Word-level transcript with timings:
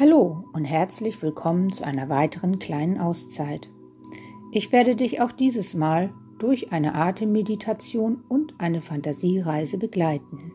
Hallo 0.00 0.44
und 0.52 0.64
herzlich 0.64 1.20
willkommen 1.22 1.72
zu 1.72 1.84
einer 1.84 2.08
weiteren 2.08 2.60
kleinen 2.60 3.00
Auszeit. 3.00 3.68
Ich 4.52 4.70
werde 4.70 4.94
dich 4.94 5.20
auch 5.20 5.32
dieses 5.32 5.74
Mal 5.74 6.10
durch 6.38 6.70
eine 6.70 6.94
Atemmeditation 6.94 8.22
und 8.28 8.54
eine 8.58 8.80
Fantasiereise 8.80 9.76
begleiten. 9.76 10.52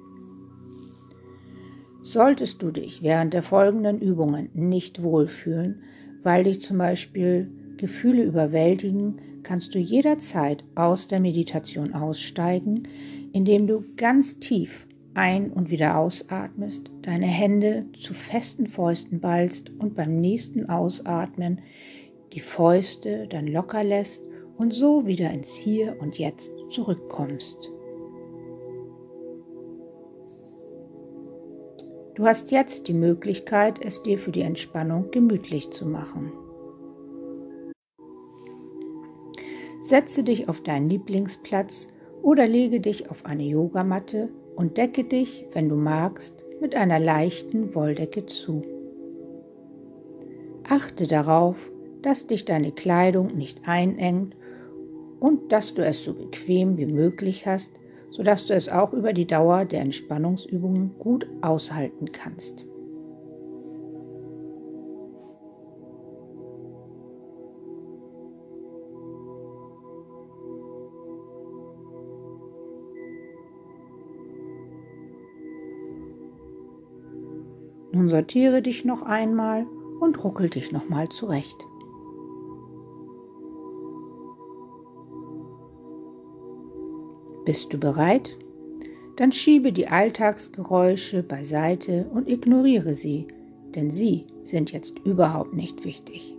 Solltest 2.01 2.61
du 2.61 2.71
dich 2.71 3.03
während 3.03 3.33
der 3.33 3.43
folgenden 3.43 3.99
Übungen 3.99 4.47
nicht 4.53 5.03
wohlfühlen, 5.03 5.83
weil 6.23 6.45
dich 6.45 6.61
zum 6.61 6.77
Beispiel 6.77 7.51
Gefühle 7.75 8.23
überwältigen, 8.23 9.19
kannst 9.43 9.75
du 9.75 9.79
jederzeit 9.79 10.63
aus 10.73 11.09
der 11.09 11.19
Meditation 11.19 11.93
aussteigen, 11.93 12.87
indem 13.33 13.67
du 13.67 13.83
ganz 13.97 14.39
tief 14.39 14.87
ein- 15.13 15.51
und 15.51 15.69
wieder 15.69 15.97
ausatmest, 15.97 16.91
deine 17.01 17.27
Hände 17.27 17.85
zu 17.99 18.13
festen 18.13 18.67
Fäusten 18.67 19.19
ballst 19.19 19.71
und 19.79 19.95
beim 19.95 20.19
nächsten 20.19 20.69
Ausatmen 20.69 21.61
die 22.33 22.39
Fäuste 22.39 23.27
dann 23.27 23.47
locker 23.47 23.83
lässt 23.83 24.23
und 24.57 24.73
so 24.73 25.05
wieder 25.05 25.31
ins 25.31 25.55
Hier 25.55 25.97
und 25.99 26.17
Jetzt 26.17 26.51
zurückkommst. 26.69 27.71
Du 32.15 32.25
hast 32.25 32.51
jetzt 32.51 32.87
die 32.87 32.93
Möglichkeit, 32.93 33.83
es 33.83 34.03
dir 34.03 34.19
für 34.19 34.31
die 34.31 34.41
Entspannung 34.41 35.09
gemütlich 35.09 35.71
zu 35.71 35.87
machen. 35.87 36.31
Setze 39.81 40.23
dich 40.23 40.47
auf 40.47 40.61
deinen 40.61 40.89
Lieblingsplatz 40.89 41.91
oder 42.21 42.47
lege 42.47 42.79
dich 42.79 43.09
auf 43.09 43.25
eine 43.25 43.43
Yogamatte 43.43 44.29
und 44.55 44.77
decke 44.77 45.03
dich, 45.03 45.45
wenn 45.53 45.69
du 45.69 45.75
magst, 45.75 46.45
mit 46.61 46.75
einer 46.75 46.99
leichten 46.99 47.75
Wolldecke 47.75 48.25
zu. 48.25 48.63
Achte 50.67 51.07
darauf, 51.07 51.71
dass 52.01 52.27
dich 52.27 52.45
deine 52.45 52.71
Kleidung 52.71 53.35
nicht 53.35 53.67
einengt 53.67 54.35
und 55.19 55.51
dass 55.51 55.73
du 55.73 55.85
es 55.85 56.03
so 56.03 56.13
bequem 56.13 56.77
wie 56.77 56.85
möglich 56.85 57.45
hast, 57.45 57.71
sodass 58.11 58.45
du 58.45 58.53
es 58.53 58.69
auch 58.69 58.93
über 58.93 59.13
die 59.13 59.25
Dauer 59.25 59.65
der 59.65 59.81
Entspannungsübungen 59.81 60.97
gut 60.99 61.27
aushalten 61.41 62.11
kannst. 62.11 62.65
Nun 78.03 78.09
sortiere 78.09 78.61
dich 78.61 78.83
noch 78.83 79.03
einmal 79.03 79.65
und 80.01 80.21
ruckel 80.25 80.49
dich 80.49 80.73
nochmal 80.73 81.07
zurecht. 81.07 81.65
Bist 87.45 87.71
du 87.71 87.77
bereit? 87.77 88.37
Dann 89.15 89.31
schiebe 89.31 89.71
die 89.71 89.87
Alltagsgeräusche 89.87 91.23
beiseite 91.23 92.07
und 92.13 92.27
ignoriere 92.27 92.93
sie, 92.93 93.25
denn 93.73 93.89
sie 93.89 94.25
sind 94.43 94.73
jetzt 94.73 94.99
überhaupt 95.05 95.53
nicht 95.53 95.85
wichtig. 95.85 96.35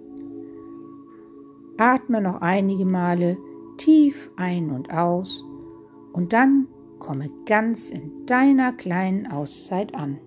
Atme 1.78 2.20
noch 2.20 2.42
einige 2.42 2.84
Male 2.84 3.38
tief 3.78 4.30
ein 4.36 4.68
und 4.68 4.92
aus 4.92 5.42
und 6.12 6.34
dann 6.34 6.68
komme 6.98 7.30
ganz 7.46 7.88
in 7.88 8.26
deiner 8.26 8.72
kleinen 8.74 9.26
Auszeit 9.28 9.94
an. 9.94 10.18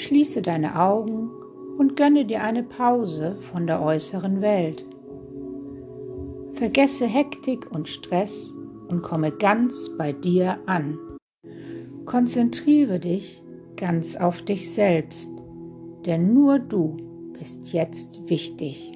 Schließe 0.00 0.40
deine 0.40 0.80
Augen 0.80 1.30
und 1.76 1.94
gönne 1.94 2.24
dir 2.24 2.42
eine 2.42 2.62
Pause 2.62 3.36
von 3.36 3.66
der 3.66 3.82
äußeren 3.82 4.40
Welt. 4.40 4.86
Vergesse 6.54 7.04
Hektik 7.04 7.70
und 7.70 7.86
Stress 7.86 8.54
und 8.88 9.02
komme 9.02 9.30
ganz 9.30 9.94
bei 9.98 10.14
dir 10.14 10.58
an. 10.64 10.98
Konzentriere 12.06 12.98
dich 12.98 13.42
ganz 13.76 14.16
auf 14.16 14.40
dich 14.40 14.72
selbst, 14.72 15.28
denn 16.06 16.32
nur 16.32 16.58
du 16.58 16.96
bist 17.38 17.74
jetzt 17.74 18.26
wichtig. 18.26 18.92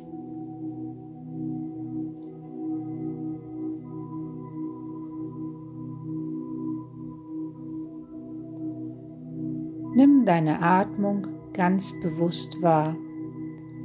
Deine 10.25 10.63
Atmung 10.63 11.27
ganz 11.53 11.93
bewusst 12.01 12.63
wahr, 12.63 12.97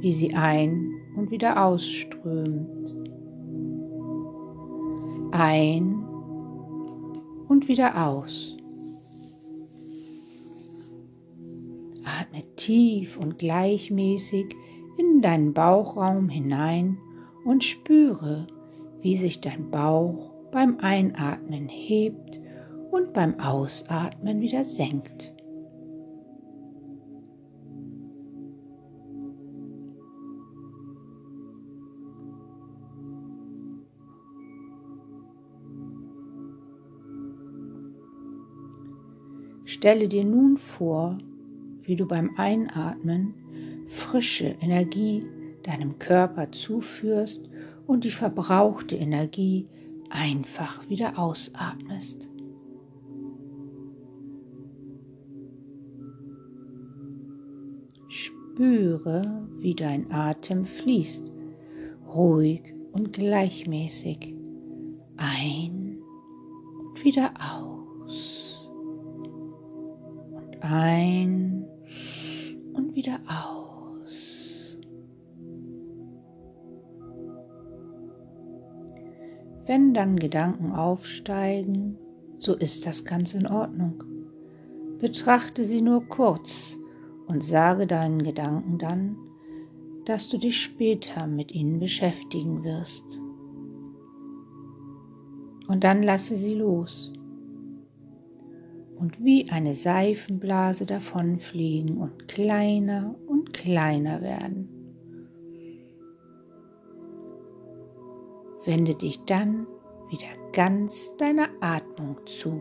wie 0.00 0.14
sie 0.14 0.34
ein 0.34 0.94
und 1.14 1.30
wieder 1.30 1.62
ausströmt. 1.62 2.94
Ein 5.32 6.02
und 7.46 7.68
wieder 7.68 8.06
aus. 8.06 8.56
Atme 12.04 12.42
tief 12.56 13.18
und 13.18 13.38
gleichmäßig 13.38 14.46
in 14.96 15.20
deinen 15.20 15.52
Bauchraum 15.52 16.30
hinein 16.30 16.96
und 17.44 17.64
spüre, 17.64 18.46
wie 19.02 19.18
sich 19.18 19.42
dein 19.42 19.70
Bauch 19.70 20.32
beim 20.52 20.78
Einatmen 20.80 21.68
hebt 21.68 22.40
und 22.90 23.12
beim 23.12 23.38
Ausatmen 23.38 24.40
wieder 24.40 24.64
senkt. 24.64 25.34
Stelle 39.80 40.08
dir 40.08 40.26
nun 40.26 40.58
vor, 40.58 41.16
wie 41.80 41.96
du 41.96 42.06
beim 42.06 42.36
Einatmen 42.36 43.32
frische 43.86 44.54
Energie 44.60 45.24
deinem 45.62 45.98
Körper 45.98 46.52
zuführst 46.52 47.48
und 47.86 48.04
die 48.04 48.10
verbrauchte 48.10 48.96
Energie 48.96 49.70
einfach 50.10 50.86
wieder 50.90 51.18
ausatmest. 51.18 52.28
Spüre, 58.08 59.48
wie 59.60 59.74
dein 59.74 60.12
Atem 60.12 60.66
fließt, 60.66 61.32
ruhig 62.06 62.74
und 62.92 63.14
gleichmäßig 63.14 64.34
ein 65.16 66.02
und 66.84 67.02
wieder 67.02 67.32
aus 67.40 68.39
ein 70.70 71.64
und 72.74 72.94
wieder 72.94 73.18
aus. 73.28 74.78
Wenn 79.66 79.94
dann 79.94 80.18
Gedanken 80.18 80.72
aufsteigen, 80.72 81.98
so 82.38 82.56
ist 82.56 82.86
das 82.86 83.04
ganz 83.04 83.34
in 83.34 83.46
Ordnung. 83.46 84.02
Betrachte 84.98 85.64
sie 85.64 85.82
nur 85.82 86.04
kurz 86.06 86.76
und 87.26 87.44
sage 87.44 87.86
deinen 87.86 88.22
Gedanken 88.22 88.78
dann, 88.78 89.16
dass 90.04 90.28
du 90.28 90.38
dich 90.38 90.60
später 90.60 91.26
mit 91.26 91.52
ihnen 91.52 91.78
beschäftigen 91.78 92.64
wirst. 92.64 93.20
Und 95.68 95.84
dann 95.84 96.02
lasse 96.02 96.36
sie 96.36 96.54
los 96.54 97.12
und 99.00 99.24
wie 99.24 99.50
eine 99.50 99.74
Seifenblase 99.74 100.84
davonfliegen 100.84 101.96
und 101.96 102.28
kleiner 102.28 103.14
und 103.26 103.54
kleiner 103.54 104.20
werden. 104.20 104.68
Wende 108.66 108.94
dich 108.94 109.18
dann 109.24 109.66
wieder 110.10 110.28
ganz 110.52 111.16
deiner 111.16 111.48
Atmung 111.60 112.18
zu. 112.26 112.60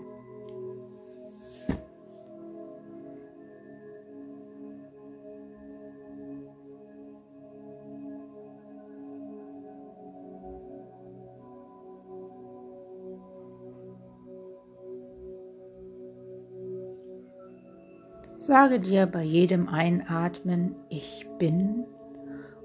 Sage 18.50 18.80
dir 18.80 19.06
bei 19.06 19.22
jedem 19.22 19.68
Einatmen 19.68 20.76
Ich 20.90 21.30
bin 21.38 21.86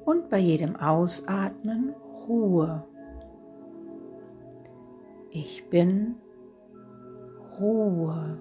und 0.07 0.31
bei 0.31 0.39
jedem 0.39 0.77
Ausatmen 0.77 1.95
Ruhe. 2.27 2.89
Ich 5.29 5.69
bin 5.69 6.15
Ruhe. 7.61 8.41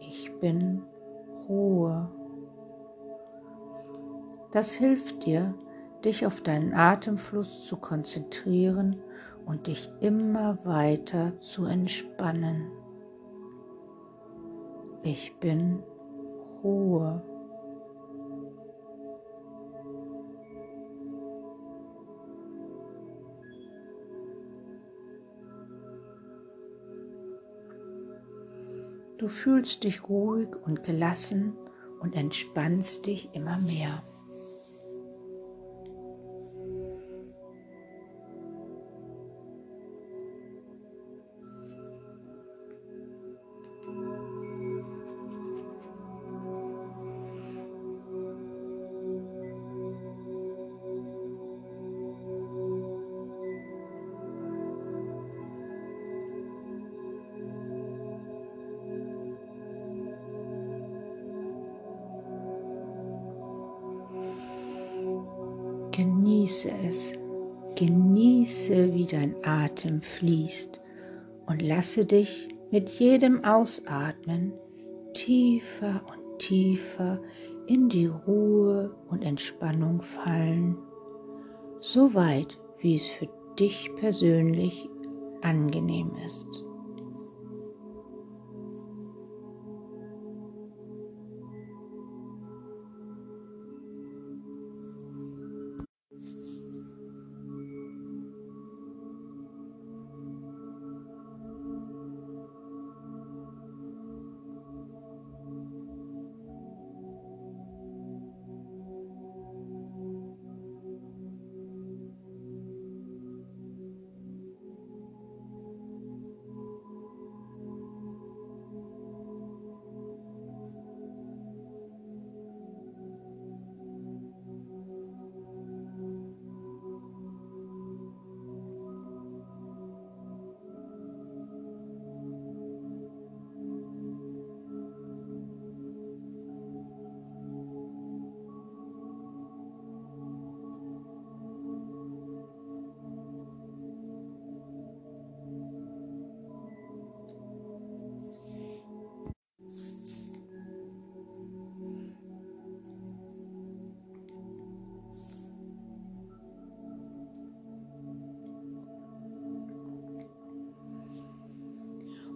Ich 0.00 0.30
bin 0.38 0.82
Ruhe. 1.48 2.12
Das 4.50 4.72
hilft 4.72 5.24
dir, 5.24 5.54
dich 6.04 6.26
auf 6.26 6.42
deinen 6.42 6.74
Atemfluss 6.74 7.64
zu 7.66 7.78
konzentrieren 7.78 9.00
und 9.46 9.66
dich 9.66 9.90
immer 10.00 10.64
weiter 10.64 11.38
zu 11.40 11.64
entspannen. 11.64 12.70
Ich 15.02 15.36
bin 15.40 15.82
Ruhe. 16.62 17.22
Du 29.18 29.28
fühlst 29.28 29.84
dich 29.84 30.08
ruhig 30.08 30.48
und 30.64 30.82
gelassen 30.82 31.56
und 32.00 32.16
entspannst 32.16 33.06
dich 33.06 33.28
immer 33.34 33.58
mehr. 33.58 34.02
Genieße 65.92 66.70
es. 66.86 67.12
Genieße, 67.76 68.94
wie 68.94 69.06
dein 69.06 69.34
Atem 69.44 70.00
fließt 70.00 70.80
und 71.46 71.62
lasse 71.62 72.04
dich 72.04 72.48
mit 72.70 72.88
jedem 72.90 73.44
Ausatmen 73.44 74.52
tiefer 75.14 76.02
und 76.06 76.38
tiefer 76.38 77.20
in 77.66 77.88
die 77.88 78.06
Ruhe 78.06 78.94
und 79.08 79.22
Entspannung 79.22 80.02
fallen, 80.02 80.76
so 81.78 82.14
weit 82.14 82.58
wie 82.78 82.96
es 82.96 83.06
für 83.06 83.28
dich 83.58 83.90
persönlich 83.96 84.88
angenehm 85.42 86.12
ist. 86.26 86.64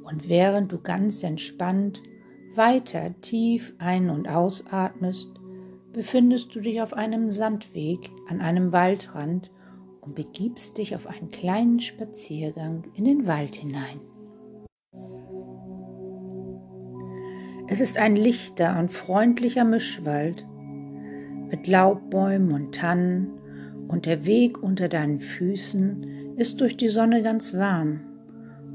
Und 0.07 0.29
während 0.29 0.71
du 0.71 0.79
ganz 0.79 1.25
entspannt 1.25 2.01
weiter 2.55 3.13
tief 3.23 3.75
ein- 3.79 4.09
und 4.09 4.29
ausatmest, 4.29 5.29
befindest 5.93 6.55
du 6.55 6.61
dich 6.61 6.81
auf 6.81 6.93
einem 6.93 7.29
Sandweg 7.29 8.11
an 8.29 8.41
einem 8.41 8.71
Waldrand 8.71 9.51
und 10.01 10.15
begibst 10.15 10.79
dich 10.79 10.95
auf 10.95 11.09
einen 11.09 11.31
kleinen 11.33 11.81
Spaziergang 11.81 12.85
in 12.95 13.05
den 13.05 13.27
Wald 13.27 13.57
hinein. 13.57 14.01
Es 17.69 17.81
ist 17.81 17.99
ein 17.99 18.15
lichter 18.15 18.79
und 18.79 18.93
freundlicher 18.93 19.65
Mischwald 19.65 20.47
mit 21.51 21.67
Laubbäumen 21.67 22.53
und 22.53 22.77
Tannen 22.77 23.41
und 23.89 24.07
der 24.07 24.25
Weg 24.25 24.63
unter 24.63 24.89
deinen 24.89 25.19
Füßen 25.19 26.37
ist 26.37 26.61
durch 26.61 26.77
die 26.77 26.89
Sonne 26.89 27.25
ganz 27.25 27.55
warm 27.55 28.06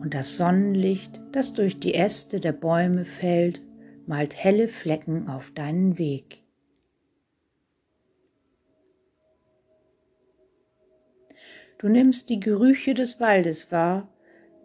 und 0.01 0.15
das 0.15 0.35
Sonnenlicht, 0.35 1.21
das 1.31 1.53
durch 1.53 1.79
die 1.79 1.93
Äste 1.93 2.39
der 2.39 2.53
Bäume 2.53 3.05
fällt, 3.05 3.61
malt 4.07 4.35
helle 4.35 4.67
Flecken 4.67 5.29
auf 5.29 5.51
deinen 5.51 5.99
Weg. 5.99 6.43
Du 11.77 11.87
nimmst 11.87 12.29
die 12.29 12.39
Gerüche 12.39 12.93
des 12.93 13.19
Waldes 13.19 13.71
wahr, 13.71 14.07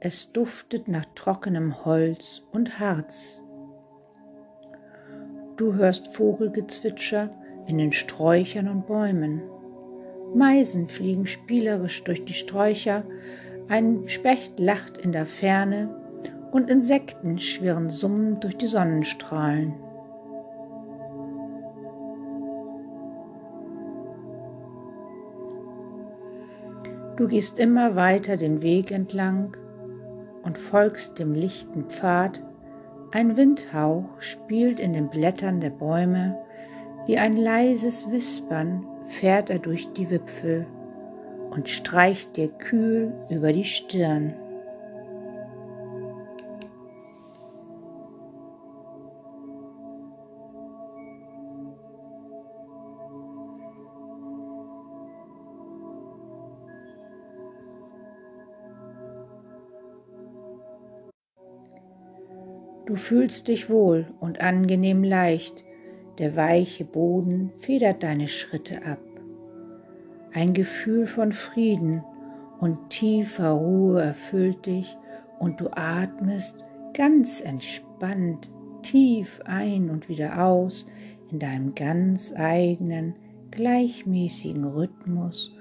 es 0.00 0.33
duftet 0.33 0.88
nach 0.88 1.06
trockenem 1.15 1.85
Holz 1.85 2.43
und 2.53 2.79
Harz. 2.79 3.40
Du 5.57 5.75
hörst 5.75 6.14
Vogelgezwitscher 6.14 7.31
in 7.66 7.78
den 7.78 7.93
Sträuchern 7.93 8.69
und 8.69 8.87
Bäumen. 8.87 9.43
Meisen 10.35 10.88
fliegen 10.88 11.26
spielerisch 11.26 12.05
durch 12.05 12.25
die 12.25 12.35
Sträucher 12.35 13.05
ein 13.68 14.06
Specht 14.06 14.61
lacht 14.61 14.96
in 14.96 15.12
der 15.12 15.26
Ferne 15.26 15.94
und 16.52 16.70
Insekten 16.70 17.38
schwirren 17.38 17.90
summend 17.90 18.44
durch 18.44 18.56
die 18.56 18.66
Sonnenstrahlen. 18.66 19.75
Du 27.16 27.26
gehst 27.28 27.58
immer 27.58 27.96
weiter 27.96 28.37
den 28.37 28.62
Weg 28.62 28.90
entlang 28.90 29.56
und 30.42 30.58
folgst 30.58 31.18
dem 31.18 31.32
lichten 31.32 31.85
Pfad. 31.85 32.42
Ein 33.11 33.37
Windhauch 33.37 34.20
spielt 34.20 34.78
in 34.78 34.92
den 34.92 35.08
Blättern 35.08 35.61
der 35.61 35.70
Bäume, 35.70 36.38
wie 37.06 37.18
ein 37.18 37.37
leises 37.37 38.11
Wispern 38.11 38.87
fährt 39.06 39.49
er 39.49 39.58
durch 39.58 39.92
die 39.94 40.11
Wipfel 40.11 40.66
und 41.56 41.70
streicht 41.70 42.36
dir 42.36 42.48
kühl 42.48 43.14
über 43.30 43.52
die 43.52 43.64
Stirn. 43.64 44.34
Du 62.84 62.94
fühlst 62.94 63.48
dich 63.48 63.68
wohl 63.68 64.06
und 64.20 64.40
angenehm 64.42 65.02
leicht, 65.02 65.64
der 66.18 66.36
weiche 66.36 66.84
Boden 66.84 67.50
federt 67.50 68.02
deine 68.02 68.28
Schritte 68.28 68.84
ab. 68.86 69.15
Ein 70.37 70.52
Gefühl 70.52 71.07
von 71.07 71.33
Frieden 71.33 72.05
und 72.61 72.90
tiefer 72.90 73.52
Ruhe 73.52 74.02
erfüllt 74.02 74.66
dich 74.66 74.95
und 75.38 75.59
du 75.59 75.71
atmest 75.71 76.62
ganz 76.93 77.40
entspannt 77.40 78.50
tief 78.83 79.40
ein 79.47 79.88
und 79.88 80.11
wieder 80.11 80.45
aus 80.45 80.85
in 81.31 81.38
deinem 81.38 81.75
ganz 81.75 82.35
eigenen, 82.37 83.14
gleichmäßigen 83.50 84.64
Rhythmus 84.64 85.55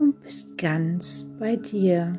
und 0.00 0.22
bist 0.22 0.56
ganz 0.56 1.30
bei 1.38 1.56
dir. 1.56 2.18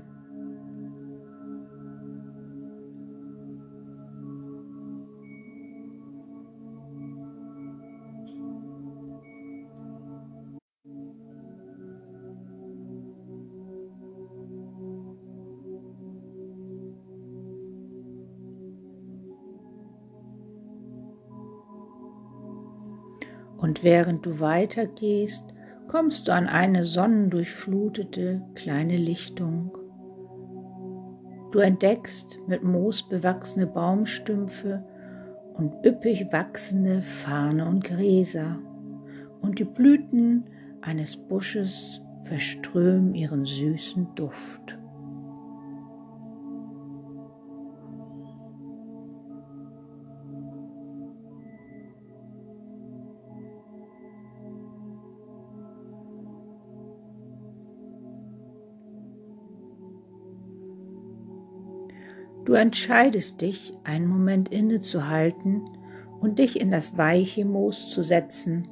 Und 23.63 23.81
während 23.81 24.25
du 24.25 24.41
weitergehst, 24.41 25.45
kommst 25.87 26.27
du 26.27 26.33
an 26.33 26.47
eine 26.47 26.83
sonnendurchflutete 26.83 28.41
kleine 28.55 28.97
Lichtung. 28.97 29.71
Du 31.53 31.59
entdeckst 31.59 32.39
mit 32.45 32.61
Moos 32.61 33.07
bewachsene 33.07 33.65
Baumstümpfe 33.65 34.83
und 35.53 35.73
üppig 35.85 36.27
wachsende 36.33 37.01
Farne 37.01 37.65
und 37.65 37.85
Gräser, 37.85 38.59
und 39.39 39.59
die 39.59 39.63
Blüten 39.63 40.43
eines 40.81 41.15
Busches 41.15 42.01
verströmen 42.23 43.15
ihren 43.15 43.45
süßen 43.45 44.13
Duft. 44.15 44.77
Du 62.45 62.53
entscheidest 62.53 63.41
dich, 63.41 63.73
einen 63.83 64.07
Moment 64.07 64.49
innezuhalten 64.49 65.61
und 66.19 66.39
dich 66.39 66.59
in 66.59 66.71
das 66.71 66.97
weiche 66.97 67.45
Moos 67.45 67.89
zu 67.89 68.03
setzen, 68.03 68.67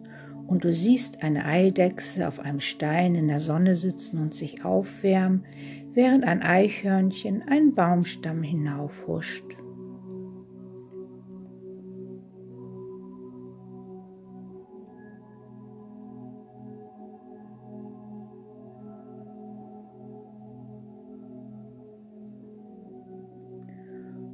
und 0.47 0.65
du 0.65 0.73
siehst 0.73 1.23
eine 1.23 1.45
Eidechse 1.45 2.27
auf 2.27 2.41
einem 2.41 2.59
Stein 2.59 3.15
in 3.15 3.29
der 3.29 3.39
Sonne 3.39 3.77
sitzen 3.77 4.21
und 4.21 4.33
sich 4.33 4.65
aufwärmen, 4.65 5.45
während 5.93 6.25
ein 6.25 6.41
Eichhörnchen 6.41 7.41
einen 7.43 7.73
Baumstamm 7.73 8.43
hinaufhuscht. 8.43 9.60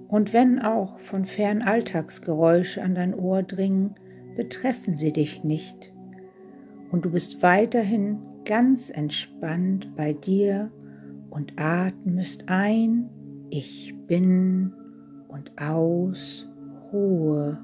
Und 0.07 0.33
wenn 0.33 0.59
auch 0.59 0.99
von 0.99 1.25
fern 1.25 1.61
Alltagsgeräusche 1.61 2.81
an 2.81 2.95
dein 2.95 3.13
Ohr 3.13 3.43
dringen, 3.43 3.95
betreffen 4.35 4.93
sie 4.95 5.11
dich 5.11 5.43
nicht. 5.43 5.93
Und 6.91 7.05
du 7.05 7.11
bist 7.11 7.43
weiterhin 7.43 8.19
ganz 8.45 8.89
entspannt 8.89 9.95
bei 9.97 10.13
dir 10.13 10.71
und 11.29 11.53
atmest 11.57 12.45
ein, 12.47 13.09
ich 13.49 13.93
bin 14.07 14.73
und 15.27 15.51
aus 15.61 16.47
Ruhe. 16.91 17.59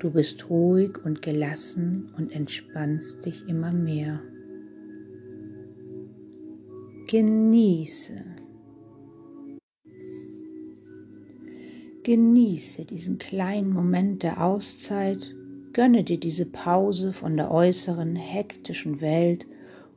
Du 0.00 0.10
bist 0.10 0.50
ruhig 0.50 1.02
und 1.04 1.22
gelassen 1.22 2.12
und 2.16 2.32
entspannst 2.32 3.24
dich 3.24 3.48
immer 3.48 3.72
mehr. 3.72 4.20
Genieße. 7.08 8.24
Genieße 12.04 12.84
diesen 12.84 13.18
kleinen 13.18 13.70
Moment 13.72 14.22
der 14.22 14.42
Auszeit, 14.42 15.34
gönne 15.72 16.04
dir 16.04 16.18
diese 16.18 16.46
Pause 16.46 17.12
von 17.12 17.36
der 17.36 17.50
äußeren 17.50 18.16
hektischen 18.16 19.00
Welt 19.00 19.46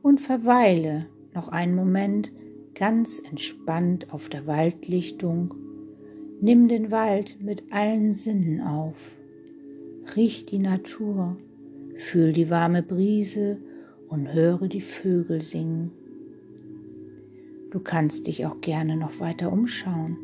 und 0.02 0.20
verweile 0.20 1.06
noch 1.32 1.48
einen 1.48 1.74
Moment 1.74 2.32
ganz 2.74 3.20
entspannt 3.20 4.12
auf 4.12 4.28
der 4.28 4.46
Waldlichtung. 4.46 5.54
Nimm 6.40 6.68
den 6.68 6.90
Wald 6.90 7.40
mit 7.40 7.64
allen 7.70 8.12
Sinnen 8.12 8.60
auf. 8.60 8.96
Riech 10.16 10.44
die 10.44 10.58
Natur, 10.58 11.38
fühl 11.96 12.32
die 12.32 12.50
warme 12.50 12.82
Brise 12.82 13.58
und 14.08 14.32
höre 14.34 14.68
die 14.68 14.82
Vögel 14.82 15.40
singen. 15.40 15.92
Du 17.76 17.82
kannst 17.82 18.26
dich 18.26 18.46
auch 18.46 18.62
gerne 18.62 18.96
noch 18.96 19.20
weiter 19.20 19.52
umschauen. 19.52 20.16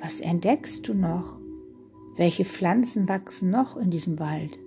Was 0.00 0.18
entdeckst 0.18 0.88
du 0.88 0.94
noch? 0.94 1.38
Welche 2.16 2.46
Pflanzen 2.46 3.06
wachsen 3.06 3.50
noch 3.50 3.76
in 3.76 3.90
diesem 3.90 4.18
Wald? 4.18 4.58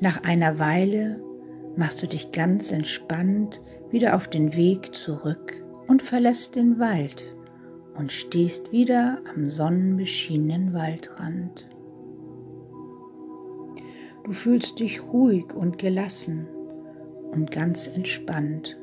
Nach 0.00 0.22
einer 0.22 0.60
Weile 0.60 1.20
machst 1.76 2.02
du 2.02 2.06
dich 2.06 2.30
ganz 2.30 2.70
entspannt 2.70 3.60
wieder 3.90 4.14
auf 4.14 4.28
den 4.28 4.54
Weg 4.54 4.94
zurück 4.94 5.64
und 5.88 6.02
verlässt 6.02 6.54
den 6.54 6.78
Wald 6.78 7.34
und 7.96 8.12
stehst 8.12 8.70
wieder 8.70 9.18
am 9.34 9.48
sonnenbeschienenen 9.48 10.72
Waldrand. 10.72 11.68
Du 14.22 14.32
fühlst 14.32 14.78
dich 14.78 15.02
ruhig 15.02 15.52
und 15.52 15.78
gelassen 15.78 16.46
und 17.32 17.50
ganz 17.50 17.88
entspannt. 17.88 18.78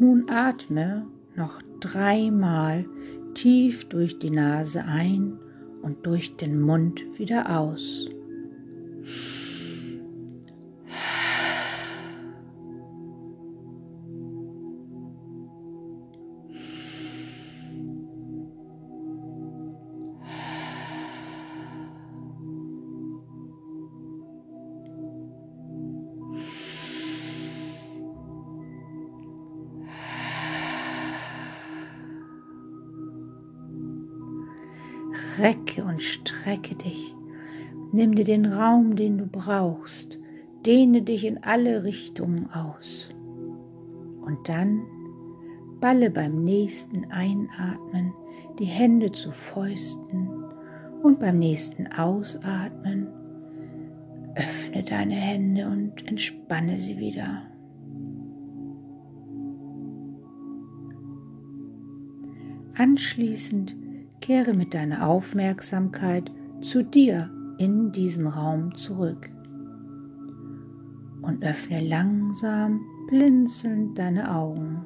Nun 0.00 0.26
atme 0.28 1.06
noch 1.36 1.62
dreimal 1.80 2.86
tief 3.36 3.84
durch 3.84 4.18
die 4.18 4.30
Nase 4.30 4.82
ein 4.84 5.38
und 5.82 6.06
durch 6.06 6.36
den 6.36 6.58
Mund 6.60 7.04
wieder 7.18 7.58
aus. 7.58 8.08
Recke 35.38 35.84
und 35.84 36.02
strecke 36.02 36.74
dich. 36.74 37.14
Nimm 37.92 38.14
dir 38.14 38.24
den 38.24 38.46
Raum, 38.46 38.96
den 38.96 39.18
du 39.18 39.26
brauchst. 39.26 40.18
Dehne 40.64 41.02
dich 41.02 41.24
in 41.24 41.42
alle 41.44 41.84
Richtungen 41.84 42.50
aus. 42.50 43.10
Und 44.20 44.48
dann 44.48 44.82
balle 45.80 46.10
beim 46.10 46.42
nächsten 46.42 47.04
Einatmen 47.10 48.12
die 48.58 48.64
Hände 48.64 49.12
zu 49.12 49.30
Fäusten 49.30 50.28
und 51.02 51.20
beim 51.20 51.38
nächsten 51.38 51.86
Ausatmen 51.92 53.08
öffne 54.34 54.82
deine 54.82 55.14
Hände 55.14 55.66
und 55.68 56.06
entspanne 56.08 56.78
sie 56.78 56.98
wieder. 56.98 57.42
Anschließend 62.76 63.74
kehre 64.20 64.54
mit 64.54 64.74
deiner 64.74 65.06
Aufmerksamkeit 65.06 66.30
zu 66.60 66.82
dir 66.82 67.30
in 67.58 67.92
diesen 67.92 68.26
Raum 68.26 68.74
zurück 68.74 69.30
und 71.22 71.44
öffne 71.44 71.80
langsam 71.80 72.80
blinzelnd 73.08 73.98
deine 73.98 74.34
Augen. 74.34 74.84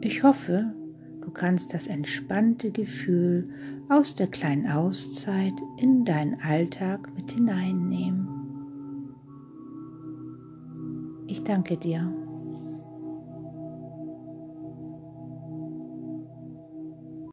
Ich 0.00 0.22
hoffe, 0.22 0.74
du 1.20 1.30
kannst 1.30 1.72
das 1.74 1.86
entspannte 1.86 2.70
Gefühl 2.70 3.48
aus 3.88 4.14
der 4.14 4.26
kleinen 4.26 4.66
Auszeit 4.66 5.54
in 5.78 6.04
deinen 6.04 6.40
Alltag 6.40 7.08
mit 7.16 7.30
hineinnehmen. 7.30 8.28
Ich 11.28 11.44
danke 11.44 11.76
dir. 11.76 12.21